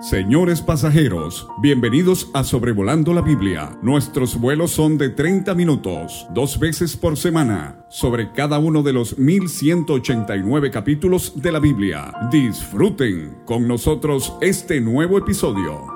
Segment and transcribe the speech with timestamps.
[0.00, 3.78] Señores pasajeros, bienvenidos a Sobrevolando la Biblia.
[3.80, 9.16] Nuestros vuelos son de 30 minutos, dos veces por semana, sobre cada uno de los
[9.18, 12.12] 1189 capítulos de la Biblia.
[12.30, 15.86] Disfruten con nosotros este nuevo episodio.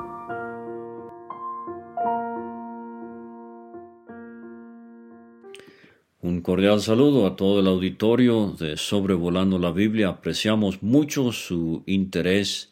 [6.22, 10.08] Un cordial saludo a todo el auditorio de Sobrevolando la Biblia.
[10.08, 12.69] Apreciamos mucho su interés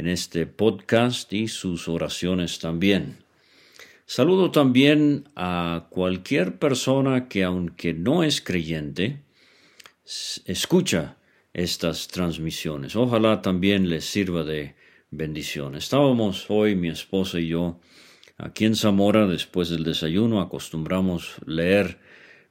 [0.00, 3.18] en este podcast y sus oraciones también.
[4.06, 9.20] Saludo también a cualquier persona que aunque no es creyente,
[10.46, 11.18] escucha
[11.52, 12.96] estas transmisiones.
[12.96, 14.74] Ojalá también les sirva de
[15.10, 15.74] bendición.
[15.74, 17.78] Estábamos hoy, mi esposa y yo,
[18.38, 21.98] aquí en Zamora, después del desayuno, acostumbramos leer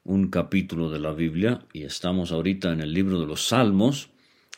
[0.04, 4.12] un capítulo de la Biblia y estamos ahorita en el libro de los Salmos,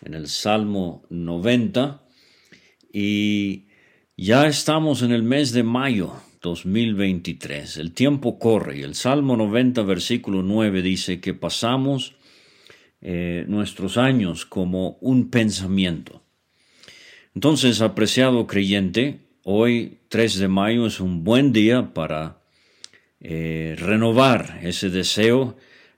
[0.04, 2.02] en el Salmo 90,
[2.94, 3.66] y
[4.18, 7.77] ya estamos en el mes de mayo 2023.
[7.77, 12.16] El tiempo corre y el Salmo 90, versículo 9 dice que pasamos
[13.01, 16.21] eh, nuestros años como un pensamiento.
[17.34, 22.41] Entonces, apreciado creyente, hoy 3 de mayo es un buen día para
[23.21, 25.55] eh, renovar ese deseo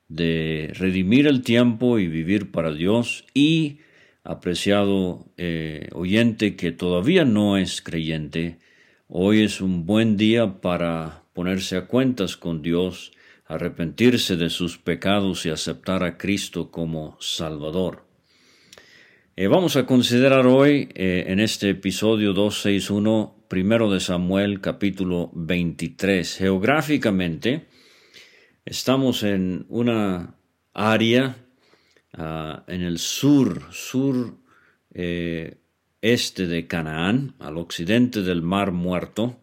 [0.08, 3.80] de redimir el tiempo y vivir para Dios y
[4.24, 8.60] apreciado eh, oyente que todavía no es creyente,
[9.08, 13.12] hoy es un buen día para ponerse a cuentas con Dios,
[13.46, 18.06] arrepentirse de sus pecados y aceptar a Cristo como Salvador.
[19.36, 26.38] Eh, vamos a considerar hoy eh, en este episodio 261, primero de Samuel, capítulo 23.
[26.38, 27.66] Geográficamente,
[28.64, 30.36] estamos en una
[30.74, 31.43] área
[32.16, 34.38] En el sur, sur
[34.94, 35.58] eh,
[36.02, 39.40] este de Canaán, al occidente del Mar Muerto,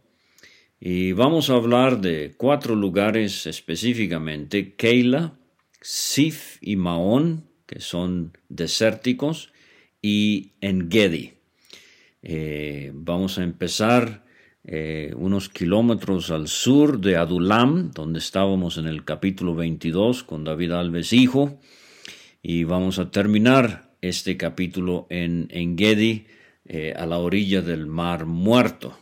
[0.78, 5.34] y vamos a hablar de cuatro lugares específicamente, Keila,
[5.80, 9.52] Sif y Maón, que son desérticos,
[10.00, 11.34] y Engedi.
[12.22, 14.24] Eh, vamos a empezar
[14.64, 20.72] eh, unos kilómetros al sur de Adulam, donde estábamos en el capítulo 22 con David
[20.72, 21.58] Alves Hijo,
[22.42, 26.26] y vamos a terminar este capítulo en Engedi,
[26.72, 28.96] eh, a la orilla del Mar Muerto.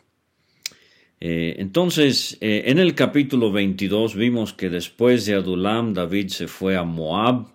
[1.21, 6.77] Eh, entonces, eh, en el capítulo 22 vimos que después de Adulam, David se fue
[6.77, 7.49] a Moab,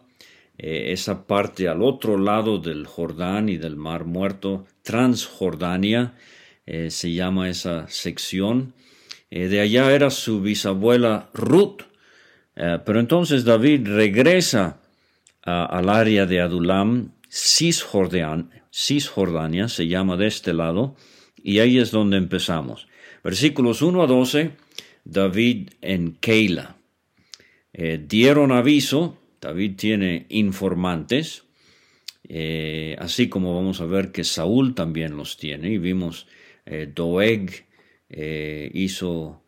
[0.56, 6.14] esa parte al otro lado del Jordán y del Mar Muerto, Transjordania,
[6.90, 8.74] se llama esa sección.
[9.32, 11.82] de allá era su bisabuela Ruth.
[12.54, 14.83] pero entonces David regresa
[15.44, 20.96] al área de Adulam, Cisjordania, se llama de este lado,
[21.42, 22.88] y ahí es donde empezamos.
[23.24, 24.52] Versículos 1 a 12,
[25.04, 26.78] David en Keila.
[27.74, 31.44] Eh, dieron aviso, David tiene informantes,
[32.30, 36.28] eh, así como vamos a ver que Saúl también los tiene, y vimos
[36.66, 37.66] eh, Doeg
[38.74, 39.42] hizo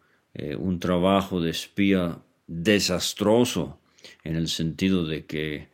[0.57, 2.17] un trabajo de espía
[2.47, 3.79] desastroso
[4.23, 5.67] en el sentido de que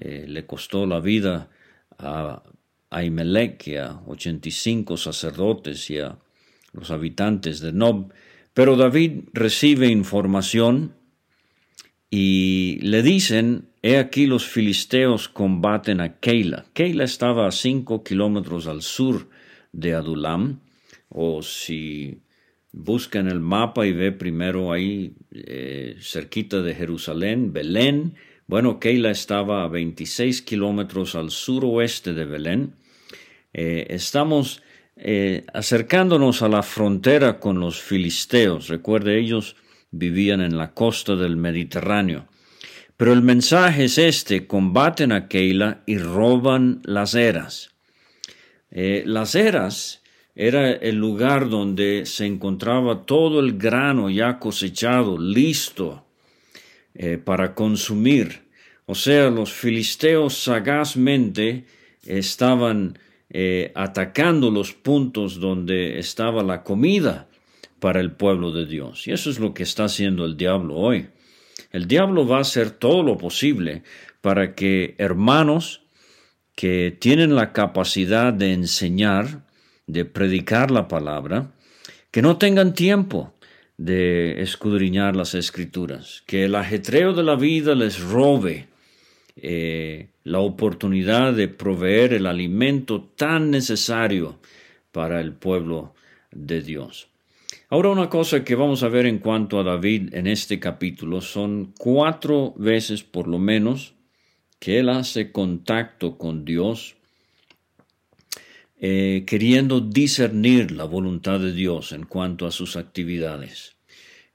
[0.00, 1.48] eh, le costó la vida
[1.98, 2.42] a
[2.90, 6.18] Ahimelech y a 85 sacerdotes y a
[6.72, 8.12] los habitantes de Nob.
[8.54, 10.94] Pero David recibe información
[12.10, 16.66] y le dicen, he aquí los filisteos combaten a Keila.
[16.72, 19.28] Keila estaba a cinco kilómetros al sur
[19.72, 20.60] de Adulam,
[21.08, 22.20] o si
[22.72, 28.14] busca el mapa y ve primero ahí eh, cerquita de Jerusalén, Belén,
[28.48, 32.76] bueno, Keila estaba a 26 kilómetros al suroeste de Belén.
[33.52, 34.62] Eh, estamos
[34.96, 38.68] eh, acercándonos a la frontera con los filisteos.
[38.68, 39.54] Recuerde, ellos
[39.90, 42.26] vivían en la costa del Mediterráneo.
[42.96, 47.74] Pero el mensaje es este, combaten a Keila y roban las eras.
[48.70, 50.02] Eh, las eras
[50.34, 56.07] era el lugar donde se encontraba todo el grano ya cosechado, listo
[57.00, 58.42] eh, para consumir.
[58.86, 61.64] O sea, los filisteos sagazmente
[62.04, 62.98] estaban
[63.30, 67.28] eh, atacando los puntos donde estaba la comida
[67.78, 69.06] para el pueblo de Dios.
[69.06, 71.06] Y eso es lo que está haciendo el diablo hoy.
[71.70, 73.84] El diablo va a hacer todo lo posible
[74.20, 75.82] para que hermanos
[76.56, 79.44] que tienen la capacidad de enseñar,
[79.86, 81.52] de predicar la palabra,
[82.10, 83.37] que no tengan tiempo
[83.78, 88.66] de escudriñar las escrituras, que el ajetreo de la vida les robe
[89.36, 94.40] eh, la oportunidad de proveer el alimento tan necesario
[94.90, 95.94] para el pueblo
[96.32, 97.08] de Dios.
[97.70, 101.72] Ahora una cosa que vamos a ver en cuanto a David en este capítulo son
[101.78, 103.94] cuatro veces por lo menos
[104.58, 106.97] que él hace contacto con Dios
[108.80, 113.76] eh, queriendo discernir la voluntad de Dios en cuanto a sus actividades.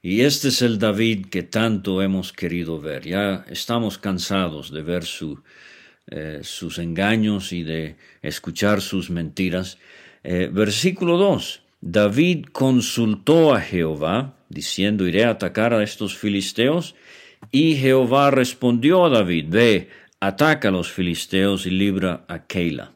[0.02, 3.06] Y este es el David que tanto hemos querido ver.
[3.06, 5.04] Ya estamos cansados de ver
[6.10, 9.78] eh, sus engaños y de escuchar sus mentiras.
[10.22, 11.62] Eh, versículo 2.
[11.80, 16.94] David consultó a Jehová, diciendo, iré a atacar a estos filisteos.
[17.50, 19.88] Y Jehová respondió a David, ve,
[20.20, 22.93] ataca a los filisteos y libra a Keila.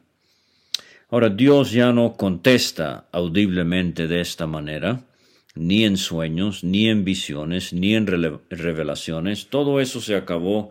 [1.11, 5.07] Ahora Dios ya no contesta audiblemente de esta manera,
[5.55, 9.47] ni en sueños, ni en visiones, ni en revelaciones.
[9.47, 10.69] Todo eso se acabó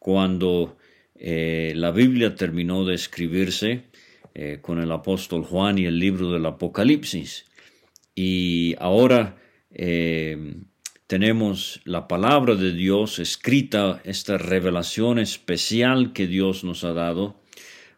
[0.00, 0.76] cuando
[1.14, 3.84] eh, la Biblia terminó de escribirse
[4.34, 7.46] eh, con el apóstol Juan y el libro del Apocalipsis.
[8.16, 9.36] Y ahora
[9.70, 10.56] eh,
[11.06, 17.45] tenemos la palabra de Dios escrita, esta revelación especial que Dios nos ha dado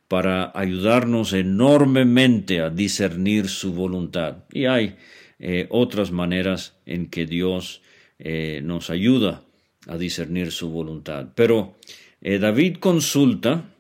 [0.09, 4.45] para ayudarnos enormemente a discernir su voluntad.
[4.51, 4.97] Y hay
[5.39, 7.83] eh, otras maneras en que Dios
[8.19, 9.43] eh, nos ayuda
[9.87, 11.29] a discernir su voluntad.
[11.35, 11.77] Pero
[12.23, 13.71] eh, David consulta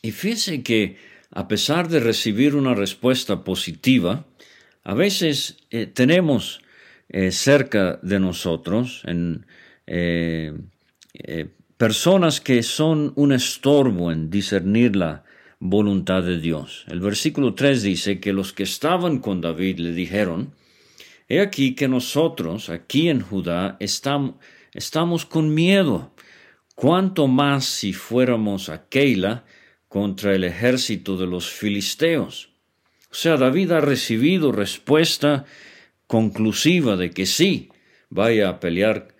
[0.00, 0.96] y fíjese que
[1.30, 4.24] a pesar de recibir una respuesta positiva,
[4.84, 5.56] a veces
[5.94, 6.60] tenemos
[7.30, 9.44] cerca de nosotros en
[11.84, 15.22] personas que son un estorbo en discernir la
[15.58, 16.86] voluntad de Dios.
[16.88, 20.54] El versículo 3 dice que los que estaban con David le dijeron,
[21.28, 24.36] He aquí que nosotros aquí en Judá estamos,
[24.72, 26.14] estamos con miedo,
[26.74, 29.44] cuanto más si fuéramos a Keila
[29.86, 32.48] contra el ejército de los filisteos.
[33.10, 35.44] O sea, David ha recibido respuesta
[36.06, 37.68] conclusiva de que sí,
[38.08, 39.13] vaya a pelear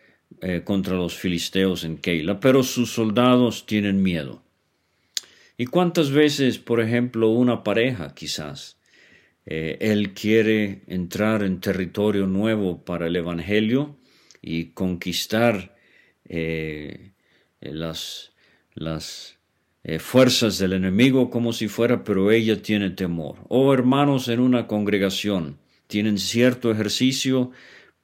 [0.46, 4.43] eh, contra los filisteos en Keila, pero sus soldados tienen miedo.
[5.56, 8.79] ¿Y cuántas veces, por ejemplo, una pareja quizás,
[9.46, 13.96] eh, él quiere entrar en territorio nuevo para el Evangelio
[14.43, 15.79] y conquistar
[16.26, 17.12] eh,
[17.61, 18.32] las,
[18.75, 19.38] las
[19.99, 23.38] fuerzas del enemigo como si fuera, pero ella tiene temor.
[23.49, 25.56] O hermanos en una congregación
[25.87, 27.50] tienen cierto ejercicio,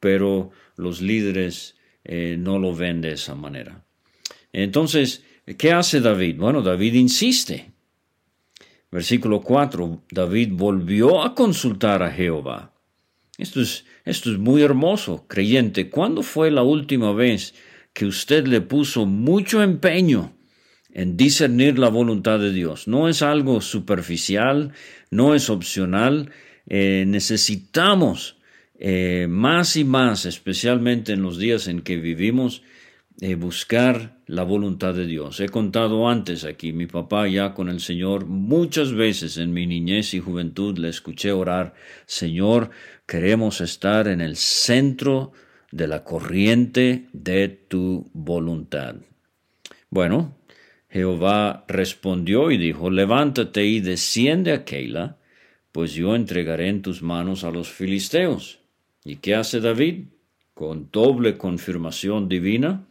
[0.01, 3.85] pero los líderes eh, no lo ven de esa manera.
[4.52, 5.25] Entonces,
[5.58, 6.37] ¿qué hace David?
[6.37, 7.73] Bueno, David insiste.
[8.91, 12.75] Versículo 4, David volvió a consultar a Jehová.
[13.38, 15.88] Esto es, esto es muy hermoso, creyente.
[15.88, 17.55] ¿Cuándo fue la última vez
[17.93, 20.37] que usted le puso mucho empeño
[20.93, 22.88] en discernir la voluntad de Dios?
[22.88, 24.73] No es algo superficial,
[25.11, 26.32] no es opcional.
[26.67, 28.40] Eh, necesitamos
[28.82, 32.62] eh, más y más, especialmente en los días en que vivimos,
[33.21, 35.38] eh, buscar la voluntad de Dios.
[35.41, 40.15] He contado antes aquí, mi papá ya con el Señor, muchas veces en mi niñez
[40.15, 41.75] y juventud le escuché orar,
[42.06, 42.71] Señor,
[43.06, 45.33] queremos estar en el centro
[45.71, 48.97] de la corriente de tu voluntad.
[49.91, 50.38] Bueno,
[50.88, 55.19] Jehová respondió y dijo, levántate y desciende a Keila,
[55.71, 58.60] pues yo entregaré en tus manos a los filisteos.
[59.11, 60.05] ¿Y qué hace David?
[60.55, 62.87] Con doble confirmación divina,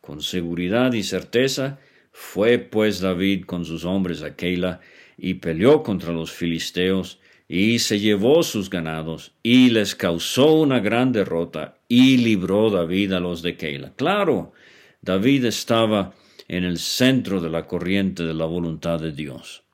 [0.00, 1.78] con seguridad y certeza,
[2.10, 4.80] fue pues David con sus hombres a Keila
[5.18, 11.12] y peleó contra los filisteos y se llevó sus ganados y les causó una gran
[11.12, 13.92] derrota y libró David a los de Keila.
[13.94, 14.54] Claro,
[15.02, 16.14] David estaba
[16.48, 19.64] en el centro de la corriente de la voluntad de Dios.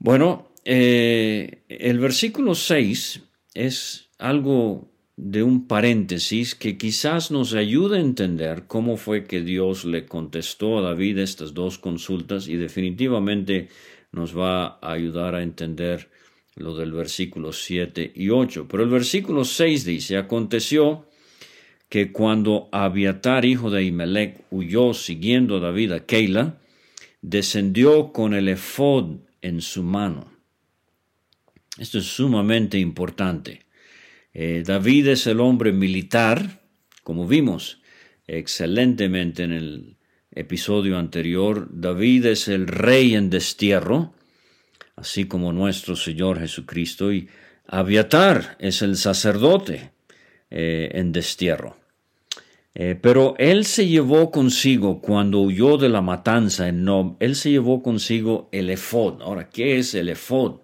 [0.00, 3.22] Bueno, eh, el versículo 6
[3.54, 9.84] es algo de un paréntesis que quizás nos ayude a entender cómo fue que Dios
[9.84, 13.68] le contestó a David estas dos consultas y definitivamente
[14.10, 16.10] nos va a ayudar a entender
[16.56, 18.66] lo del versículo 7 y 8.
[18.68, 21.08] Pero el versículo 6 dice, aconteció
[21.88, 26.58] que cuando Abiatar, hijo de Imelec, huyó siguiendo a David a Keila,
[27.22, 30.32] descendió con el efod en su mano.
[31.78, 33.63] Esto es sumamente importante.
[34.34, 36.60] Eh, David es el hombre militar,
[37.04, 37.80] como vimos
[38.26, 39.96] excelentemente en el
[40.32, 41.68] episodio anterior.
[41.70, 44.12] David es el rey en destierro,
[44.96, 47.12] así como nuestro Señor Jesucristo.
[47.12, 47.28] Y
[47.66, 49.92] Abiatar es el sacerdote
[50.50, 51.76] eh, en destierro.
[52.74, 57.50] Eh, pero él se llevó consigo, cuando huyó de la matanza en Nob, él se
[57.50, 59.22] llevó consigo el efod.
[59.22, 60.56] Ahora, ¿qué es el efod?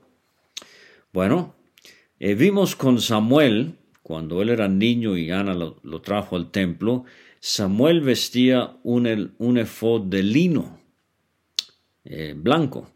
[1.12, 1.54] Bueno,
[2.20, 7.04] eh, vimos con Samuel, cuando él era niño y Ana lo, trajo al templo,
[7.40, 10.78] Samuel vestía un, un efod de lino
[12.04, 12.90] eh, blanco.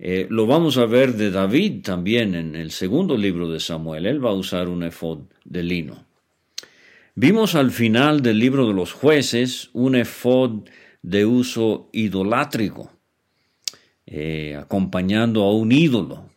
[0.00, 4.06] Eh, lo vamos a ver de David también en el segundo libro de Samuel.
[4.06, 6.06] Él va a usar un efod de lino.
[7.14, 10.64] Vimos al final del libro de los jueces un efod
[11.00, 12.90] de uso idolátrico,
[14.58, 16.33] acompañando a un ídolo.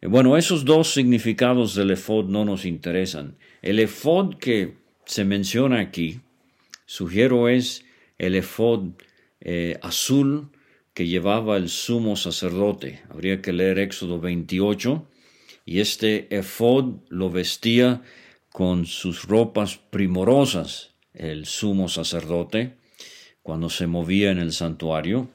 [0.00, 3.36] Eh, bueno, esos dos significados del efod no nos interesan.
[3.62, 4.74] El efod que
[5.04, 6.20] se menciona aquí,
[6.86, 7.84] sugiero es
[8.18, 8.90] el efod
[9.40, 10.50] eh, azul
[10.94, 13.02] que llevaba el sumo sacerdote.
[13.08, 15.06] Habría que leer Éxodo 28.
[15.64, 18.02] Y este efod lo vestía
[18.50, 22.74] con sus ropas primorosas el sumo sacerdote
[23.42, 25.28] cuando se movía en el santuario.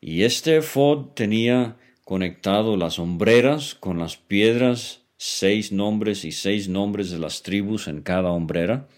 [0.00, 7.10] Y este efod tenía conectado las hombreras con las piedras, seis nombres y seis nombres
[7.10, 8.88] de las tribus en cada hombrera.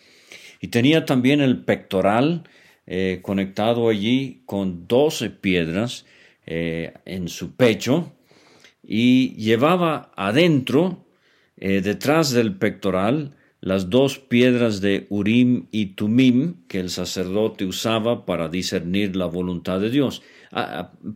[0.60, 2.44] Y tenía también el pectoral
[2.86, 6.06] eh, conectado allí con doce piedras
[6.46, 8.12] eh, en su pecho
[8.82, 11.04] y llevaba adentro,
[11.56, 18.26] eh, detrás del pectoral, las dos piedras de Urim y Tumim que el sacerdote usaba
[18.26, 20.22] para discernir la voluntad de Dios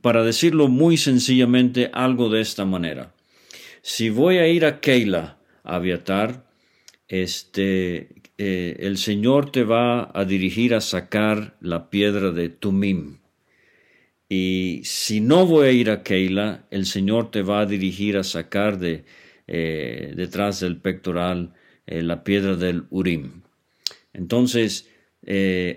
[0.03, 3.15] para decirlo muy sencillamente, algo de esta manera.
[3.83, 6.45] Si voy a ir a Keila, a Aviatar,
[7.09, 13.19] este, eh, el Señor te va a dirigir a sacar la piedra de Tumim.
[14.29, 18.23] Y si no voy a ir a Keila, el Señor te va a dirigir a
[18.23, 19.05] sacar de,
[19.47, 21.55] eh, detrás del pectoral
[21.91, 23.43] eh, la piedra del Urim.
[24.15, 24.89] Entonces,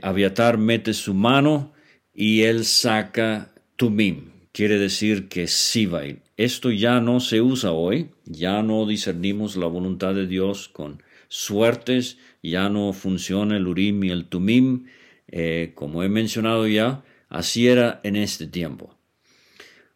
[0.02, 1.74] Aviatar mete su mano
[2.14, 5.48] y él saca tumim, quiere decir que
[5.88, 6.02] va
[6.38, 12.18] Esto ya no se usa hoy, ya no discernimos la voluntad de Dios con suertes,
[12.44, 14.86] ya no funciona el urim y el tumim,
[15.28, 18.96] eh, como he mencionado ya, así era en este tiempo.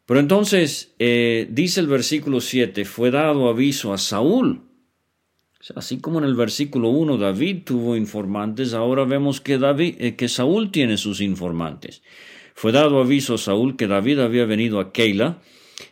[0.07, 4.61] Pero entonces, eh, dice el versículo 7, fue dado aviso a Saúl.
[5.75, 10.29] Así como en el versículo 1 David tuvo informantes, ahora vemos que, David, eh, que
[10.29, 12.01] Saúl tiene sus informantes.
[12.53, 15.41] Fue dado aviso a Saúl que David había venido a Keila.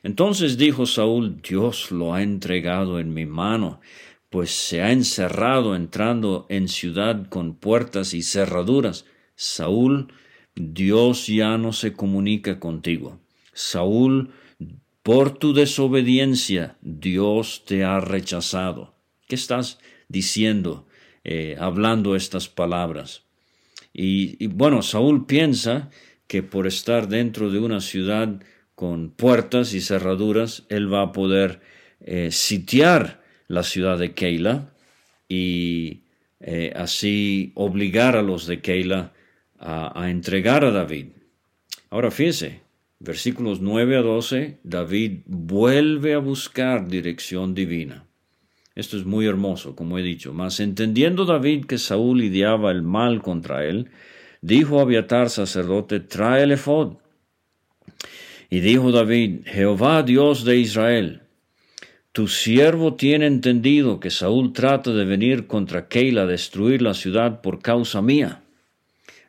[0.01, 3.81] Entonces dijo Saúl, Dios lo ha entregado en mi mano,
[4.31, 9.05] pues se ha encerrado entrando en ciudad con puertas y cerraduras.
[9.35, 10.11] Saúl,
[10.55, 13.19] Dios ya no se comunica contigo.
[13.53, 14.31] Saúl,
[15.03, 18.94] por tu desobediencia, Dios te ha rechazado.
[19.27, 20.87] ¿Qué estás diciendo,
[21.23, 23.23] eh, hablando estas palabras?
[23.91, 25.89] Y, bueno, Saúl piensa
[26.27, 28.41] que por estar dentro de una ciudad
[28.75, 31.61] con puertas y cerraduras, él va a poder
[32.01, 34.73] eh, sitiar la ciudad de Keila
[35.29, 36.01] y
[36.41, 39.13] eh, así obligar a los de Keila
[39.57, 41.07] a, a entregar a David.
[41.89, 42.61] Ahora fíjese,
[42.99, 48.05] versículos 9 a 12, David vuelve a buscar dirección divina.
[48.75, 50.33] Esto es muy hermoso, como he dicho.
[50.33, 53.89] Mas entendiendo David que Saúl ideaba el mal contra él,
[54.41, 56.97] dijo Abiatar sacerdote, trae el efod.
[58.49, 61.21] Y dijo David, Jehová Dios de Israel,
[62.11, 67.41] tu siervo tiene entendido que Saúl trata de venir contra Keila a destruir la ciudad
[67.41, 68.43] por causa mía.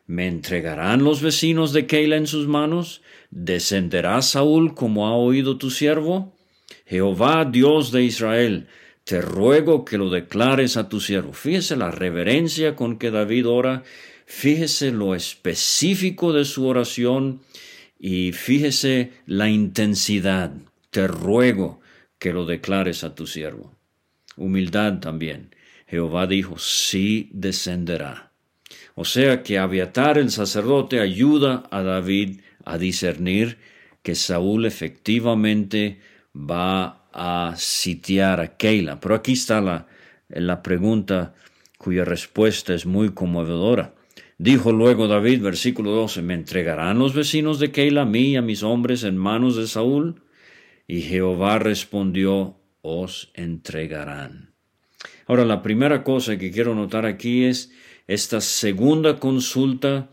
[0.05, 3.01] ¿Me entregarán los vecinos de Keila en sus manos?
[3.29, 6.33] ¿Descenderá Saúl como ha oído tu siervo?
[6.85, 8.67] Jehová Dios de Israel,
[9.07, 11.33] te ruego que lo declares a tu siervo.
[11.33, 13.83] Fíjese la reverencia con que David ora
[14.29, 17.39] Fíjese lo específico de su oración
[17.97, 20.51] y fíjese la intensidad.
[20.89, 21.79] Te ruego
[22.19, 23.73] que lo declares a tu siervo.
[24.35, 25.55] Humildad también.
[25.87, 28.33] Jehová dijo, sí descenderá.
[28.95, 33.57] O sea que Abiatar el sacerdote ayuda a David a discernir
[34.03, 36.01] que Saúl efectivamente
[36.35, 38.99] va a sitiar a Keila.
[38.99, 39.87] Pero aquí está la,
[40.29, 41.33] la pregunta
[41.77, 43.95] cuya respuesta es muy conmovedora.
[44.37, 48.41] Dijo luego David, versículo 12, ¿me entregarán los vecinos de Keila a mí y a
[48.41, 50.21] mis hombres en manos de Saúl?
[50.87, 54.53] Y Jehová respondió, os entregarán.
[55.25, 57.71] Ahora, la primera cosa que quiero notar aquí es
[58.07, 60.09] esta segunda consulta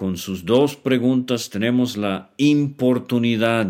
[0.00, 3.66] con sus dos preguntas tenemos la importunidad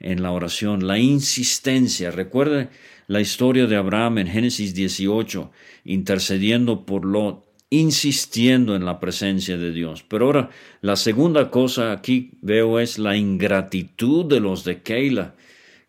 [0.00, 2.10] en la oración, la insistencia.
[2.10, 2.70] Recuerde
[3.06, 5.50] la historia de Abraham en Génesis 18,
[5.84, 10.04] intercediendo por Lot insistiendo en la presencia de Dios.
[10.06, 15.34] Pero ahora, la segunda cosa aquí veo es la ingratitud de los de Keila,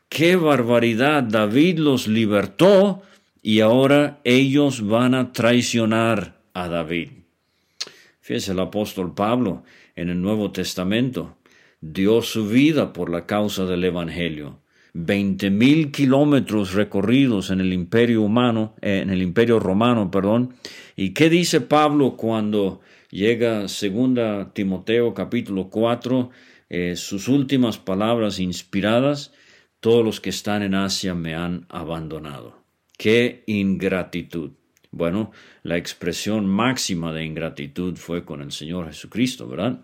[0.07, 3.01] qué barbaridad, David los libertó
[3.41, 7.09] y ahora ellos van a traicionar a David.
[8.21, 9.63] Fíjese el apóstol Pablo
[9.95, 11.37] en el Nuevo Testamento
[11.81, 14.59] dio su vida por la causa del Evangelio.
[14.93, 20.53] Veinte mil kilómetros recorridos en el imperio humano, eh, el imperio romano, perdón.
[20.95, 26.29] ¿Y qué dice Pablo cuando llega segunda Timoteo capítulo 4,
[26.69, 29.33] eh, sus últimas palabras inspiradas?
[29.79, 32.61] Todos los que están en Asia me han abandonado.
[32.97, 34.51] ¡Qué ingratitud!
[34.91, 35.31] Bueno,
[35.63, 39.79] la expresión máxima de ingratitud fue con el Señor Jesucristo, ¿verdad?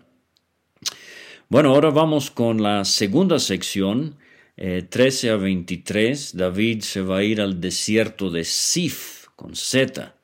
[1.50, 4.16] Bueno, ahora vamos con la segunda sección,
[4.56, 6.36] 13 eh, a 23.
[6.36, 10.14] David se va a ir al desierto de Sif, con Z.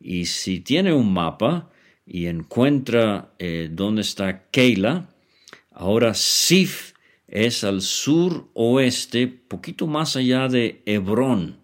[0.00, 1.68] Y si tiene un mapa
[2.06, 5.10] y encuentra eh, dónde está Keila,
[5.72, 6.94] ahora Sif
[7.28, 11.58] es al sur oeste, poquito más allá de Hebrón.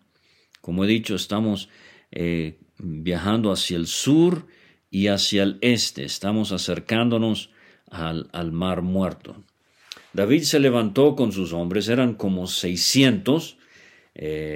[0.61, 1.71] Como he dicho, estamos
[2.11, 4.47] eh, viajando hacia el sur
[4.91, 6.05] y hacia el este.
[6.05, 7.52] Estamos acercándonos
[7.93, 9.37] al, mar muerto.
[10.13, 13.57] David se levantó con sus hombres, eran como 600,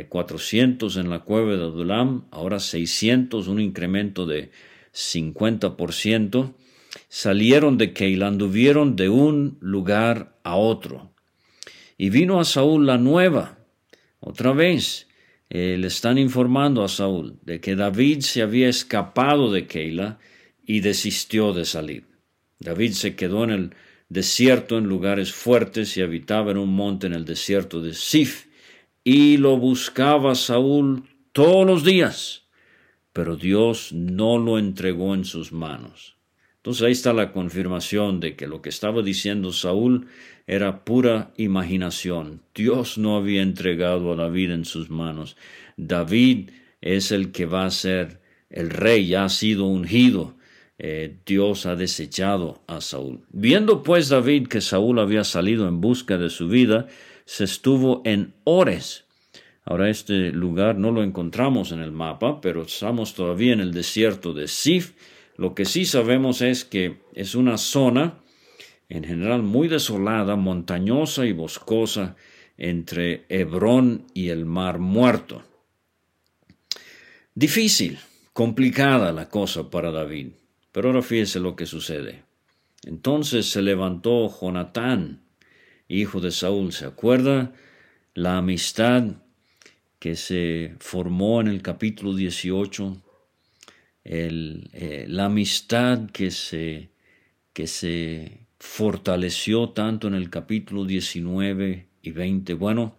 [0.08, 4.50] 400 eh, en la cueva de Adulam, ahora 600, un incremento de
[4.92, 6.54] 50%.
[7.08, 11.12] Salieron de Keila, anduvieron de un lugar a otro.
[11.98, 13.58] Y vino a Saúl la nueva,
[14.20, 15.08] otra vez.
[15.48, 20.18] Eh, le están informando a Saúl de que David se había escapado de Keila
[20.66, 22.15] y desistió de salir.
[22.58, 23.74] David se quedó en el
[24.08, 28.46] desierto en lugares fuertes y habitaba en un monte en el desierto de Sif,
[29.04, 32.44] y lo buscaba Saúl todos los días,
[33.12, 36.16] pero Dios no lo entregó en sus manos.
[36.56, 40.08] Entonces ahí está la confirmación de que lo que estaba diciendo Saúl
[40.48, 42.42] era pura imaginación.
[42.54, 45.36] Dios no había entregado a David en sus manos.
[45.76, 50.35] David es el que va a ser el rey, ha sido ungido
[50.78, 53.24] eh, Dios ha desechado a Saúl.
[53.30, 56.86] Viendo pues David que Saúl había salido en busca de su vida,
[57.24, 59.04] se estuvo en Ores.
[59.64, 64.32] Ahora este lugar no lo encontramos en el mapa, pero estamos todavía en el desierto
[64.32, 64.92] de Sif.
[65.36, 68.20] Lo que sí sabemos es que es una zona
[68.88, 72.16] en general muy desolada, montañosa y boscosa
[72.56, 75.42] entre Hebrón y el Mar Muerto.
[77.34, 77.98] Difícil,
[78.32, 80.28] complicada la cosa para David.
[80.76, 82.22] Pero ahora fíjese lo que sucede.
[82.84, 85.22] Entonces se levantó Jonatán,
[85.88, 86.70] hijo de Saúl.
[86.70, 87.54] ¿Se acuerda
[88.12, 89.04] la amistad
[89.98, 92.94] que se formó en el capítulo 18?
[94.04, 96.90] Eh, la amistad que se,
[97.54, 102.52] que se fortaleció tanto en el capítulo 19 y 20.
[102.52, 102.98] Bueno,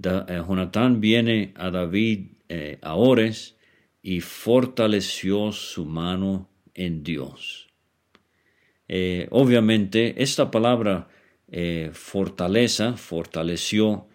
[0.00, 3.56] eh, Jonatán viene a David eh, a Ores
[4.00, 7.68] y fortaleció su mano en Dios.
[8.88, 11.08] Eh, obviamente, esta palabra
[11.48, 14.08] eh, fortaleza, fortaleció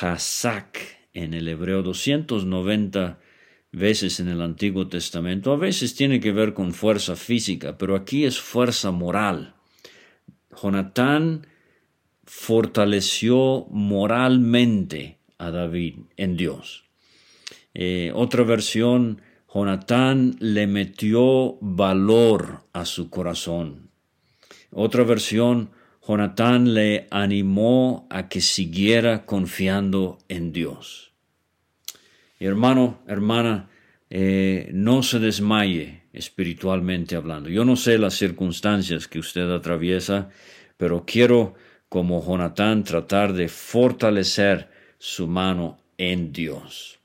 [0.00, 0.78] Hazak
[1.12, 3.18] en el hebreo 290
[3.72, 5.52] veces en el Antiguo Testamento.
[5.52, 9.54] A veces tiene que ver con fuerza física, pero aquí es fuerza moral.
[10.60, 11.46] Jonatán
[12.24, 16.84] fortaleció moralmente a David en Dios.
[17.74, 23.90] Eh, otra versión Jonatán le metió valor a su corazón.
[24.70, 25.70] Otra versión,
[26.06, 31.12] Jonatán le animó a que siguiera confiando en Dios.
[32.38, 33.70] hermano, hermana,
[34.10, 37.48] eh, no se desmaye espiritualmente hablando.
[37.48, 40.28] Yo no sé las circunstancias que usted atraviesa,
[40.76, 41.54] pero quiero,
[41.88, 46.97] como Jonatán, tratar de fortalecer su mano en Dios.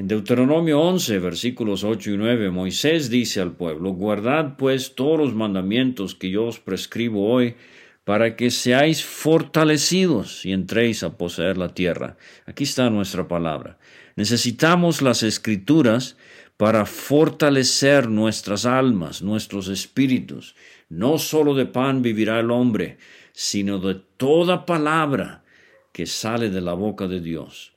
[0.00, 5.34] En Deuteronomio 11, versículos 8 y 9, Moisés dice al pueblo, Guardad pues todos los
[5.34, 7.56] mandamientos que yo os prescribo hoy,
[8.04, 12.16] para que seáis fortalecidos y entréis a poseer la tierra.
[12.46, 13.78] Aquí está nuestra palabra.
[14.16, 16.16] Necesitamos las escrituras
[16.56, 20.54] para fortalecer nuestras almas, nuestros espíritus.
[20.88, 22.96] No solo de pan vivirá el hombre,
[23.32, 25.44] sino de toda palabra
[25.92, 27.74] que sale de la boca de Dios.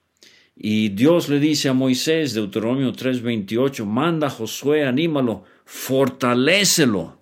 [0.55, 7.17] Y Dios le dice a Moisés, Deuteronomio 3:28, manda a Josué, anímalo, fortalécelo.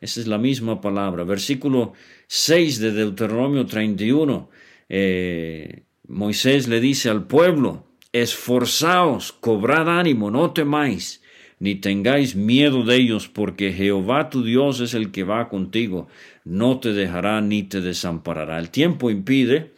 [0.00, 1.24] Esa es la misma palabra.
[1.24, 1.92] Versículo
[2.28, 4.48] 6 de Deuteronomio 31,
[4.88, 11.20] eh, Moisés le dice al pueblo, esforzaos, cobrad ánimo, no temáis,
[11.58, 16.06] ni tengáis miedo de ellos, porque Jehová tu Dios es el que va contigo,
[16.44, 18.58] no te dejará ni te desamparará.
[18.58, 19.72] El tiempo impide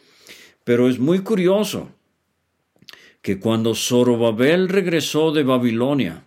[0.63, 1.89] Pero es muy curioso
[3.21, 6.23] que cuando Zorobabel regresó de Babilonia,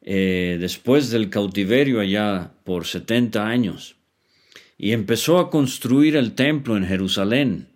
[0.00, 3.96] eh, después del cautiverio allá por 70 años,
[4.76, 7.68] y empezó a construir el templo en Jerusalén,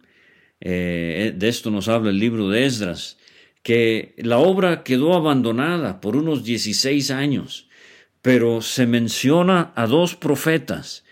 [0.60, 3.18] eh, de esto nos habla el libro de Esdras,
[3.62, 7.68] que la obra quedó abandonada por unos 16 años,
[8.22, 11.04] pero se menciona a dos profetas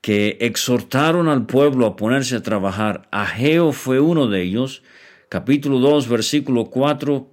[0.00, 3.08] que exhortaron al pueblo a ponerse a trabajar.
[3.10, 4.82] Ageo fue uno de ellos,
[5.30, 7.30] capítulo 2, versículo 4,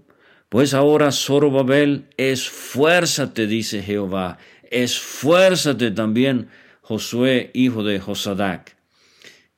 [0.49, 4.37] pues ahora Zorobabel, esfuérzate, dice Jehová,
[4.69, 6.47] esfuérzate también,
[6.81, 8.77] Josué, hijo de Josadac.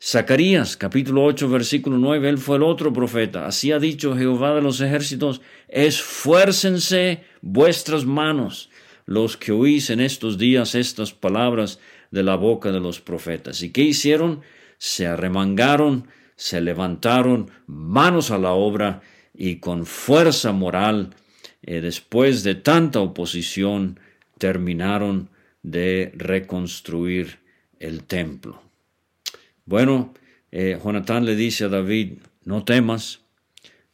[0.01, 3.45] Zacarías, capítulo 8, versículo 9, él fue el otro profeta.
[3.45, 8.69] Así ha dicho Jehová de los ejércitos, esfuércense vuestras manos,
[9.05, 13.61] los que oís en estos días estas palabras de la boca de los profetas.
[13.63, 14.41] ¿Y qué hicieron?
[14.77, 16.07] Se arremangaron,
[16.39, 19.01] se levantaron manos a la obra
[19.33, 21.09] y con fuerza moral,
[21.61, 23.99] eh, después de tanta oposición,
[24.37, 25.27] terminaron
[25.63, 27.39] de reconstruir
[27.81, 28.61] el templo.
[29.65, 30.13] Bueno,
[30.53, 33.19] eh, Jonatán le dice a David, no temas,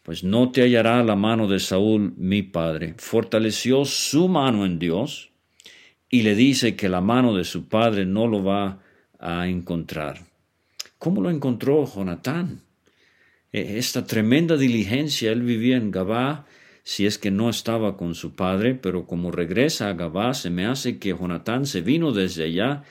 [0.04, 2.94] pues no te hallará la mano de Saúl, mi padre.
[3.00, 5.32] Fortaleció su mano en Dios
[6.12, 8.84] y le dice que la mano de su padre no lo va
[9.18, 10.35] a encontrar.
[11.06, 12.62] ¿Cómo lo encontró Jonatán?
[13.54, 16.48] E, esta tremenda diligencia, él vivía en Gabá,
[16.84, 20.66] si es que no estaba con su padre, pero como regresa a Gabá, se me
[20.66, 22.82] hace que Jonatán se vino desde allá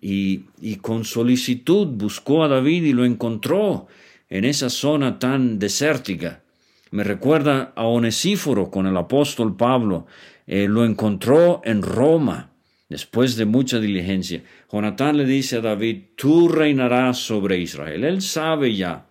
[0.00, 0.44] y,
[0.76, 3.88] con solicitud buscó a David y lo encontró
[4.28, 6.44] en esa zona tan desértica.
[6.92, 10.06] Me recuerda a Onesíforo con el apóstol Pablo.
[10.46, 12.52] Eh, lo encontró en Roma
[12.88, 14.42] después de mucha diligencia.
[14.70, 18.04] Jonatán le dice a David, tú reinarás sobre Israel.
[18.04, 19.06] Él sabe ya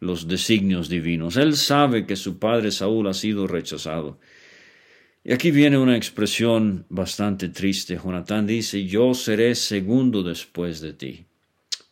[0.00, 1.36] los designios divinos.
[1.36, 4.18] Él sabe que su padre Saúl ha sido rechazado.
[5.24, 7.98] Y aquí viene una expresión bastante triste.
[8.02, 11.26] Jonatán dice, yo seré segundo después de ti.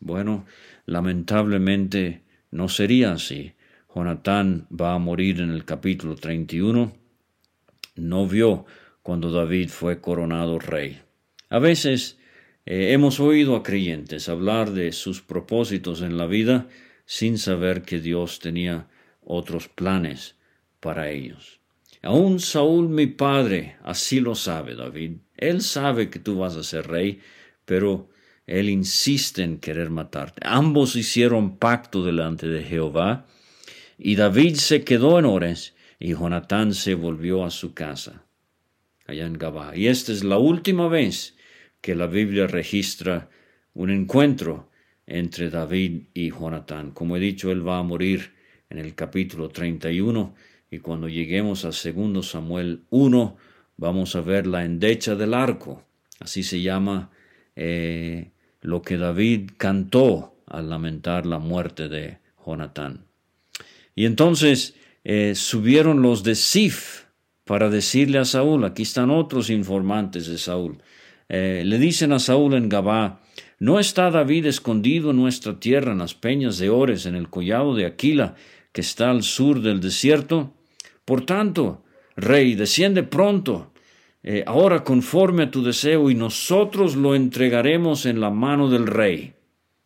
[0.01, 0.47] Bueno,
[0.87, 3.53] lamentablemente no sería así.
[3.95, 6.93] Jonatán va a morir en el capítulo 31.
[7.97, 8.65] No vio
[9.03, 11.01] cuando David fue coronado rey.
[11.49, 12.19] A veces
[12.65, 16.69] eh, hemos oído a creyentes hablar de sus propósitos en la vida
[17.05, 18.89] sin saber que Dios tenía
[19.25, 20.35] otros planes
[20.81, 21.61] para ellos.
[22.03, 25.19] Aún Saúl mi padre así lo sabe, David.
[25.37, 27.21] Él sabe que tú vas a ser rey,
[27.65, 28.09] pero
[28.47, 30.43] él insiste en querer matarte.
[30.45, 33.27] Ambos hicieron pacto delante de Jehová
[33.99, 38.25] y David se quedó en Ores y Jonatán se volvió a su casa,
[39.07, 39.77] allá en Gabá.
[39.77, 41.36] Y esta es la última vez
[41.87, 43.31] que la Biblia registra
[43.75, 44.71] un encuentro
[45.07, 46.91] entre David y Jonatán.
[46.91, 48.33] Como he dicho, él va a morir
[48.71, 50.35] en el capítulo 31
[50.69, 53.37] y cuando lleguemos a 2 Samuel 1
[53.77, 55.85] vamos a ver la endecha del arco.
[56.19, 57.13] Así se llama
[57.55, 63.05] eh, lo que David cantó al lamentar la muerte de Jonatán.
[63.95, 67.05] Y entonces eh, subieron los de Sif
[67.45, 70.79] para decirle a Saúl, aquí están otros informantes de Saúl,
[71.29, 73.21] eh, le dicen a Saúl en Gabá,
[73.59, 77.75] ¿no está David escondido en nuestra tierra en las peñas de Ores, en el collado
[77.75, 78.35] de Aquila,
[78.73, 80.55] que está al sur del desierto?
[81.05, 81.85] Por tanto,
[82.17, 83.73] rey, desciende pronto,
[84.23, 89.35] eh, ahora conforme a tu deseo, y nosotros lo entregaremos en la mano del rey.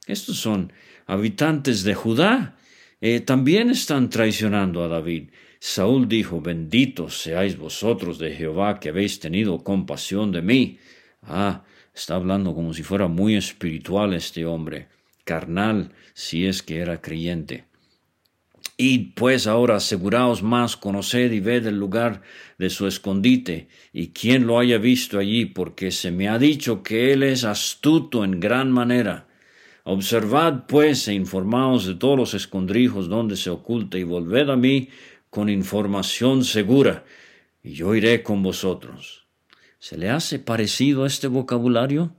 [0.06, 0.72] Estos son
[1.06, 2.56] habitantes de Judá,
[3.00, 5.30] eh, también están traicionando a David.
[5.58, 10.78] Saúl dijo, benditos seáis vosotros de Jehová que habéis tenido compasión de mí.
[11.32, 11.62] Ah,
[11.94, 14.88] está hablando como si fuera muy espiritual este hombre,
[15.22, 17.66] carnal si es que era creyente.
[18.76, 22.22] Id pues ahora aseguraos más, conoced y ved el lugar
[22.58, 27.12] de su escondite, y quien lo haya visto allí, porque se me ha dicho que
[27.12, 29.28] él es astuto en gran manera.
[29.84, 34.88] Observad pues e informaos de todos los escondrijos donde se oculta y volved a mí
[35.30, 37.04] con información segura,
[37.62, 39.29] y yo iré con vosotros.
[39.80, 42.14] ¿Se le hace parecido este vocabulario?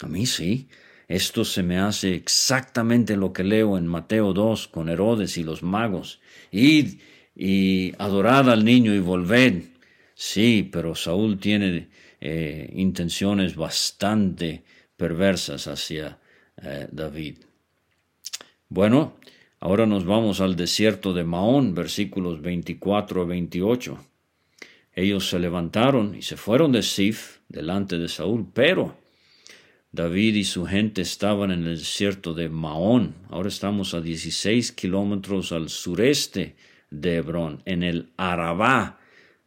[0.00, 0.68] A mí sí.
[1.08, 5.64] Esto se me hace exactamente lo que leo en Mateo 2 con Herodes y los
[5.64, 6.20] magos.
[6.52, 7.00] Id
[7.34, 9.64] y adorad al niño y volved.
[10.14, 11.88] Sí, pero Saúl tiene
[12.20, 14.62] eh, intenciones bastante
[14.96, 16.20] perversas hacia
[16.62, 17.38] eh, David.
[18.68, 19.16] Bueno,
[19.58, 24.09] ahora nos vamos al desierto de Maón, versículos 24 a 28.
[24.94, 28.96] Ellos se levantaron y se fueron de Sif delante de Saúl, pero
[29.92, 33.14] David y su gente estaban en el desierto de Maón.
[33.28, 36.56] Ahora estamos a 16 kilómetros al sureste
[36.90, 39.00] de Hebrón, en el Arabá,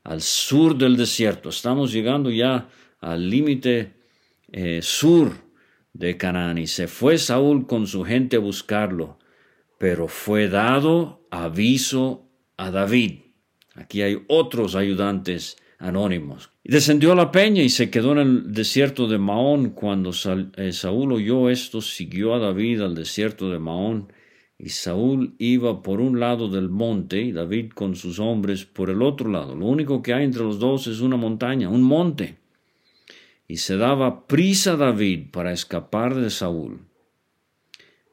[0.03, 1.49] al sur del desierto.
[1.49, 3.93] Estamos llegando ya al límite
[4.51, 5.33] eh, sur
[5.93, 6.57] de Canaán.
[6.57, 9.19] Y se fue Saúl con su gente a buscarlo,
[9.77, 13.22] pero fue dado aviso a David.
[13.75, 16.51] Aquí hay otros ayudantes anónimos.
[16.63, 19.71] Descendió a la peña y se quedó en el desierto de Maón.
[19.71, 20.11] Cuando
[20.55, 24.11] eh, Saúl oyó esto, siguió a David al desierto de Maón.
[24.57, 29.01] Y Saúl iba por un lado del monte y David con sus hombres por el
[29.01, 29.55] otro lado.
[29.55, 32.37] Lo único que hay entre los dos es una montaña, un monte.
[33.47, 36.79] Y se daba prisa David para escapar de Saúl.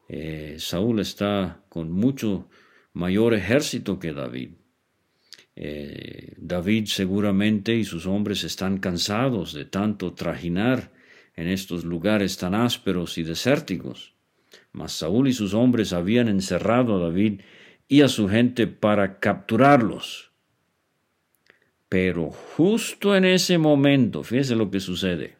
[0.08, 2.48] Eh, Saúl está con mucho
[2.94, 4.50] mayor ejército que David.
[5.56, 10.92] Eh, David seguramente y sus hombres están cansados de tanto trajinar
[11.36, 14.14] en estos lugares tan ásperos y desérticos.
[14.72, 17.40] Mas Saúl y sus hombres habían encerrado a David
[17.88, 20.30] y a su gente para capturarlos.
[21.88, 25.36] Pero justo en ese momento, fíjese lo que sucede.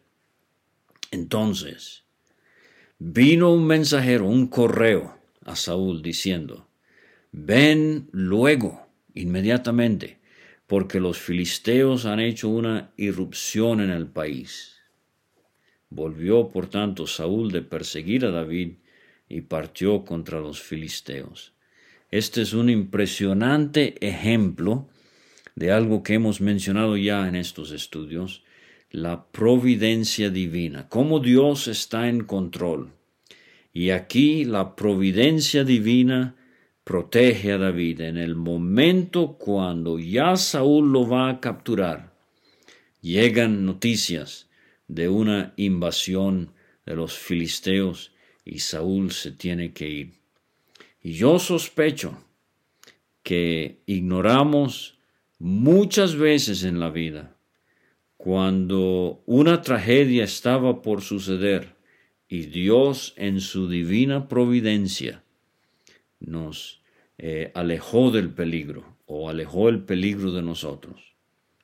[1.11, 2.03] Entonces,
[2.99, 6.67] vino un mensajero, un correo a Saúl diciendo,
[7.31, 8.80] ven luego
[9.13, 10.19] inmediatamente,
[10.67, 14.77] porque los filisteos han hecho una irrupción en el país.
[15.89, 18.75] Volvió, por tanto, Saúl de perseguir a David
[19.27, 21.53] y partió contra los filisteos.
[22.09, 24.87] Este es un impresionante ejemplo
[25.55, 28.43] de algo que hemos mencionado ya en estos estudios,
[28.89, 32.91] la providencia divina, cómo Dios está en control.
[33.73, 36.35] Y aquí la providencia divina
[36.83, 42.13] protege a David en el momento cuando ya Saúl lo va a capturar.
[43.01, 44.49] Llegan noticias
[44.87, 46.53] de una invasión
[46.85, 48.11] de los filisteos
[48.43, 50.13] y Saúl se tiene que ir.
[51.01, 52.23] Y yo sospecho
[53.23, 54.97] que ignoramos
[55.39, 57.35] muchas veces en la vida
[58.17, 61.75] cuando una tragedia estaba por suceder
[62.27, 65.23] y Dios en su divina providencia
[66.21, 66.81] nos
[67.17, 71.15] eh, alejó del peligro o alejó el peligro de nosotros.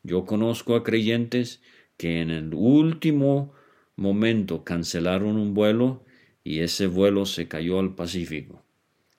[0.03, 1.61] Yo conozco a creyentes
[1.97, 3.53] que en el último
[3.95, 6.03] momento cancelaron un vuelo
[6.43, 8.63] y ese vuelo se cayó al Pacífico.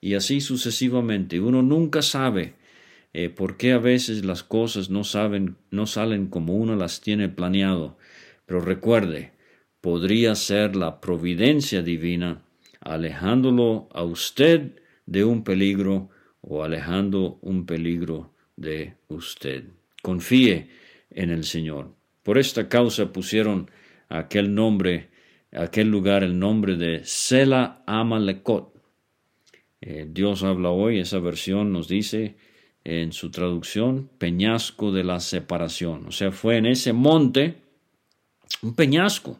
[0.01, 1.39] Y así sucesivamente.
[1.39, 2.55] Uno nunca sabe
[3.13, 7.29] eh, por qué a veces las cosas no, saben, no salen como uno las tiene
[7.29, 7.97] planeado.
[8.45, 9.33] Pero recuerde,
[9.81, 12.41] podría ser la providencia divina
[12.81, 16.09] alejándolo a usted de un peligro
[16.41, 19.63] o alejando un peligro de usted.
[20.03, 20.69] Confíe
[21.09, 21.95] en el Señor.
[22.21, 23.71] Por esta causa pusieron
[24.07, 25.09] aquel nombre,
[25.51, 28.71] aquel lugar el nombre de Sela Amalekot.
[29.81, 32.35] Eh, Dios habla hoy, esa versión nos dice
[32.83, 36.05] en su traducción, peñasco de la separación.
[36.07, 37.55] O sea, fue en ese monte,
[38.61, 39.39] un peñasco,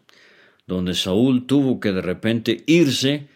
[0.65, 3.27] donde Saúl tuvo que de repente irse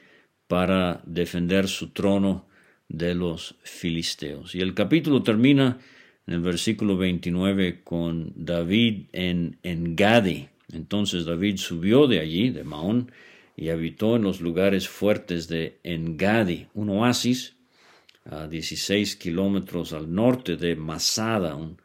[0.53, 2.45] para defender su trono
[2.87, 4.53] de los filisteos.
[4.53, 5.79] Y el capítulo termina
[6.27, 10.49] en el versículo 29 con David en Engadi.
[10.71, 13.11] Entonces David subió de allí, de Maón,
[13.57, 17.55] y habitó en los lugares fuertes de Engadi, un oasis
[18.29, 21.81] a 16 kilómetros al norte de Masada, un,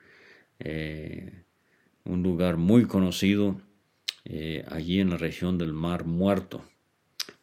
[0.58, 1.32] eh,
[2.04, 3.62] lugar muy conocido
[4.26, 6.62] eh, allí en la región del Mar Muerto.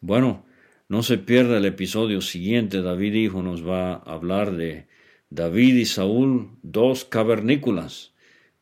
[0.00, 0.46] Bueno,
[0.88, 2.80] no se pierda el episodio siguiente.
[2.80, 4.86] David Hijo nos va a hablar de
[5.30, 8.14] David y Saúl, dos cavernícolas,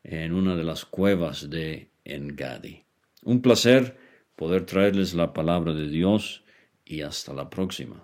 [0.03, 2.83] en una de las cuevas de Engadi.
[3.23, 3.97] Un placer
[4.35, 6.43] poder traerles la palabra de Dios
[6.83, 8.03] y hasta la próxima.